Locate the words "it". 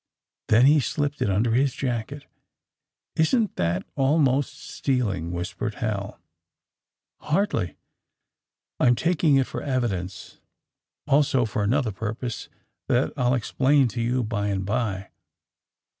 1.21-1.29, 9.35-9.45